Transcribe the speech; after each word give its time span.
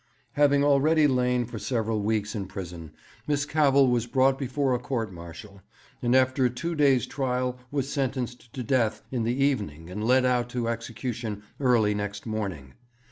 Having 0.31 0.63
already 0.63 1.05
lain 1.05 1.45
for 1.45 1.59
several 1.59 2.01
weeks 2.01 2.33
in 2.33 2.47
prison, 2.47 2.89
Miss 3.27 3.45
Cavell 3.45 3.87
was 3.87 4.07
brought 4.07 4.35
before 4.39 4.73
a 4.73 4.79
court 4.79 5.13
martial, 5.13 5.61
and 6.01 6.15
after 6.15 6.43
a 6.43 6.49
two 6.49 6.73
days' 6.73 7.05
trial 7.05 7.59
was 7.69 7.93
sentenced 7.93 8.51
to 8.53 8.63
death 8.63 9.03
in 9.11 9.25
the 9.25 9.43
evening 9.43 9.91
and 9.91 10.03
led 10.03 10.25
out 10.25 10.49
to 10.49 10.67
execution 10.67 11.43
early 11.59 11.93
next 11.93 12.25
morning. 12.25 12.73